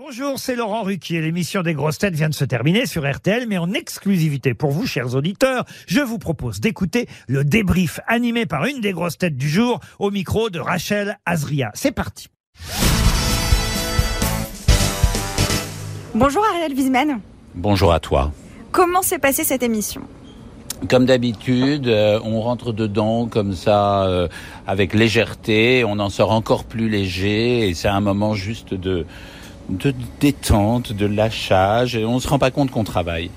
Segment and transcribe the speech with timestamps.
[0.00, 1.20] Bonjour, c'est Laurent Ruquier.
[1.20, 4.86] L'émission des grosses têtes vient de se terminer sur RTL, mais en exclusivité pour vous,
[4.86, 9.48] chers auditeurs, je vous propose d'écouter le débrief animé par une des grosses têtes du
[9.48, 11.72] jour au micro de Rachel Azria.
[11.74, 12.28] C'est parti.
[16.14, 17.18] Bonjour Ariel Wiesman.
[17.56, 18.30] Bonjour à toi.
[18.70, 20.02] Comment s'est passée cette émission?
[20.88, 24.28] Comme d'habitude, euh, on rentre dedans comme ça, euh,
[24.64, 29.04] avec légèreté, on en sort encore plus léger, et c'est un moment juste de,
[29.68, 33.30] de détente, de lâchage, et on se rend pas compte qu'on travaille.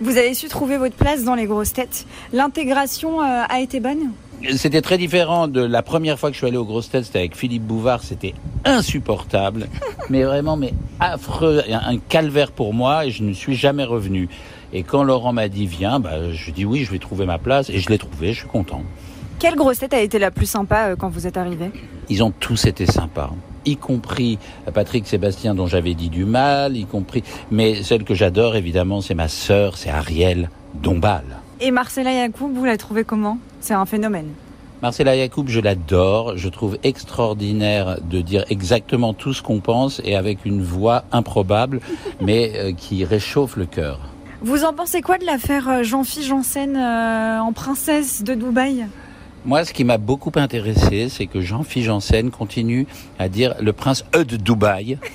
[0.00, 2.06] Vous avez su trouver votre place dans les grosses têtes.
[2.32, 4.12] L'intégration euh, a été bonne?
[4.54, 7.18] C'était très différent de la première fois que je suis allé aux grosses têtes, c'était
[7.18, 9.66] avec Philippe Bouvard, c'était insupportable,
[10.10, 14.28] mais vraiment, mais affreux, un un calvaire pour moi, et je ne suis jamais revenu.
[14.72, 17.68] Et quand Laurent m'a dit viens, bah, je dis oui, je vais trouver ma place,
[17.68, 18.82] et je l'ai trouvé, je suis content.
[19.40, 21.70] Quelle grosse tête a été la plus sympa euh, quand vous êtes arrivé?
[22.08, 23.30] Ils ont tous été sympas,
[23.68, 24.38] y compris
[24.72, 27.22] Patrick Sébastien dont j'avais dit du mal, y compris.
[27.50, 31.24] Mais celle que j'adore évidemment, c'est ma sœur, c'est Ariel Dombal.
[31.60, 33.38] Et Marcella Yacoub, vous la trouvez comment?
[33.60, 34.28] C'est un phénomène.
[34.80, 40.14] Marcella Yacoub, je l'adore, je trouve extraordinaire de dire exactement tout ce qu'on pense et
[40.14, 41.80] avec une voix improbable,
[42.20, 43.98] mais euh, qui réchauffe le cœur.
[44.40, 48.86] Vous en pensez quoi de l'affaire euh, Jean-Philippe Janssen euh, en princesse de Dubaï?
[49.48, 52.86] Moi, ce qui m'a beaucoup intéressé, c'est que Jean-Philippe Janssen continue
[53.18, 54.98] à dire le prince E de Dubaï.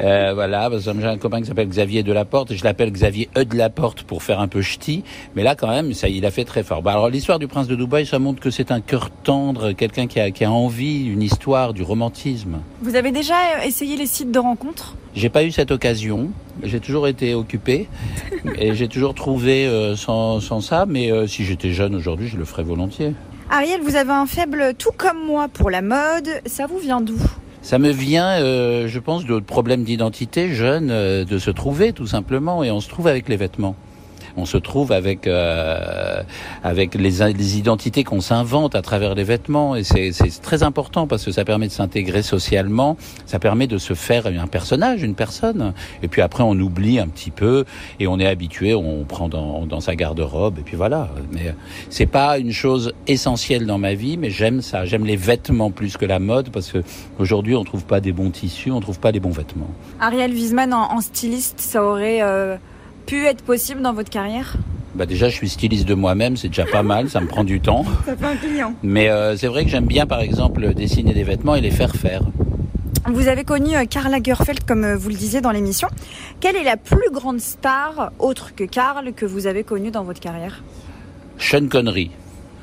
[0.00, 3.28] Euh, voilà, parce que j'ai un copain qui s'appelle Xavier Delaporte, et je l'appelle Xavier
[3.36, 5.04] E de Laporte pour faire un peu ch'ti,
[5.36, 6.82] mais là quand même, ça, il a fait très fort.
[6.82, 10.06] Bah, alors l'histoire du prince de Dubaï, ça montre que c'est un cœur tendre, quelqu'un
[10.06, 12.60] qui a, qui a envie, une histoire, du romantisme.
[12.80, 14.96] Vous avez déjà euh, essayé les sites de rencontres?
[15.14, 16.30] J'ai pas eu cette occasion,
[16.64, 17.86] j'ai toujours été occupé,
[18.58, 22.38] et j'ai toujours trouvé euh, sans, sans ça, mais euh, si j'étais jeune aujourd'hui, je
[22.38, 23.12] le ferais volontiers.
[23.54, 26.40] Ariel, vous avez un faible tout comme moi pour la mode.
[26.46, 27.18] Ça vous vient d'où?
[27.60, 32.06] Ça me vient, euh, je pense, de problèmes d'identité jeune, euh, de se trouver tout
[32.06, 33.76] simplement, et on se trouve avec les vêtements.
[34.36, 36.22] On se trouve avec euh,
[36.62, 41.24] avec les, identités qu'on s'invente à travers les vêtements, et c'est c'est très important parce
[41.24, 42.96] que ça permet de s'intégrer socialement,
[43.26, 47.08] ça permet de se faire un personnage, une personne, et puis après on oublie un
[47.08, 47.64] petit peu
[48.00, 51.10] et on est habitué, on prend dans, dans sa garde-robe, et puis voilà.
[51.32, 51.52] Mais euh,
[51.90, 55.96] c'est pas une chose essentielle dans ma vie, mais j'aime ça, j'aime les vêtements plus
[55.96, 56.82] que la mode parce que
[57.18, 59.70] aujourd'hui on trouve pas des bons tissus, on trouve pas des bons vêtements.
[60.00, 62.56] Ariel Wiesman en, en styliste, ça aurait euh,
[63.12, 64.54] pu être possible dans votre carrière
[64.94, 67.60] Bah déjà, je suis styliste de moi-même, c'est déjà pas mal, ça me prend du
[67.60, 67.84] temps.
[68.06, 68.74] Ça fait un client.
[68.82, 71.94] Mais euh, c'est vrai que j'aime bien, par exemple, dessiner des vêtements et les faire
[71.94, 72.22] faire.
[73.06, 75.88] Vous avez connu euh, Karl Lagerfeld, comme euh, vous le disiez dans l'émission.
[76.40, 80.20] Quelle est la plus grande star, autre que Karl, que vous avez connue dans votre
[80.20, 80.64] carrière?
[81.36, 82.12] Sean Connery.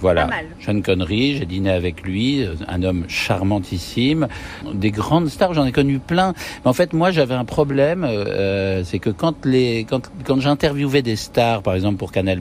[0.00, 0.28] Voilà.
[0.60, 4.28] Sean Connery, j'ai dîné avec lui, euh, un homme charmantissime.
[4.74, 6.34] Des grandes stars, j'en ai connu plein.
[6.64, 11.02] Mais en fait, moi, j'avais un problème, euh, c'est que quand les, quand, quand j'interviewais
[11.02, 12.40] des stars, par exemple pour Canal+,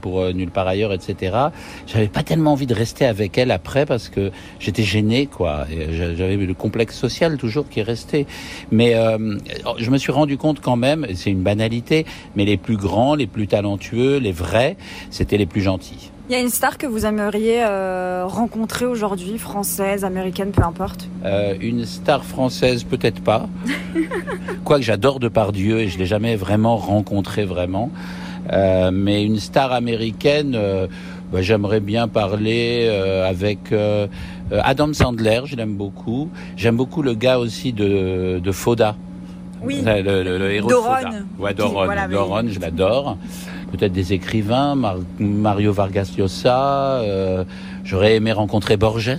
[0.00, 1.36] pour euh, Nulle part ailleurs, etc.,
[1.86, 5.66] j'avais pas tellement envie de rester avec elles après parce que j'étais gêné, quoi.
[5.90, 8.26] J'avais le complexe social toujours qui est resté.
[8.70, 9.38] Mais euh,
[9.78, 12.06] je me suis rendu compte quand même, c'est une banalité,
[12.36, 14.76] mais les plus grands, les plus talentueux, les vrais,
[15.10, 16.10] c'était les plus gentils.
[16.28, 21.08] Il y a une star que vous aimeriez euh, rencontrer aujourd'hui, française, américaine, peu importe
[21.24, 23.48] Euh, une star française, peut-être pas.
[24.64, 27.90] Quoique j'adore Depardieu et je l'ai jamais vraiment rencontré vraiment.
[28.52, 30.56] Euh, mais une star américaine,
[31.32, 32.86] bah, j'aimerais bien parler
[33.26, 33.72] avec
[34.52, 36.28] Adam Sandler, je l'aime beaucoup.
[36.58, 38.96] J'aime beaucoup le gars aussi de, de Foda.
[39.62, 39.82] Oui.
[39.84, 40.82] Le, le- le héros Doron.
[40.82, 41.16] de Foda.
[41.38, 41.86] Ouais, Doron.
[42.10, 43.16] Doron, je l'adore.
[43.72, 47.00] Peut-être des écrivains, Mar- Mario Vargas Llosa.
[47.02, 47.44] euh,
[47.84, 49.16] J'aurais aimé rencontrer Borges.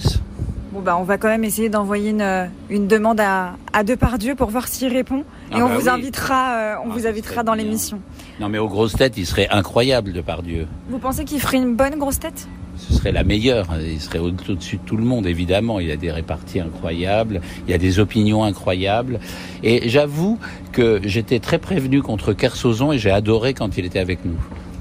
[0.72, 4.50] Bon bah on va quand même essayer d'envoyer une, une demande à, à Depardieu pour
[4.50, 5.22] voir s'il répond.
[5.52, 5.90] Et Ah on bah vous oui.
[5.90, 8.00] invitera, euh, on Ah, vous invitera dans l'émission.
[8.40, 10.68] Non, mais aux grosses têtes, il serait incroyable de par Dieu.
[10.90, 12.48] Vous pensez qu'il ferait une bonne grosse tête?
[12.80, 13.68] Ce serait la meilleure.
[13.82, 15.80] Il serait au- au-dessus de tout le monde, évidemment.
[15.80, 17.42] Il a des réparties incroyables.
[17.68, 19.20] Il a des opinions incroyables.
[19.64, 20.40] Et j'avoue
[20.72, 24.36] que j'étais très prévenu contre Kersozon et j'ai adoré quand il était avec nous.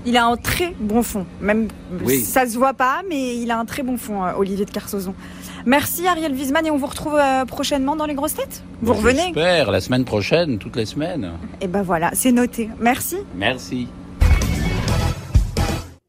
[0.06, 1.26] Il a un très bon fond.
[1.40, 1.68] Même
[2.04, 2.20] Oui.
[2.20, 5.12] ça se voit pas, mais il a un très bon fond, euh, Olivier de Carsozon.
[5.66, 8.62] Merci Ariel Wiesman et on vous retrouve euh, prochainement dans les grosses têtes.
[8.80, 11.32] Vous revenez J'espère, la semaine prochaine, toutes les semaines.
[11.60, 12.70] Et ben voilà, c'est noté.
[12.80, 13.16] Merci.
[13.36, 13.88] Merci.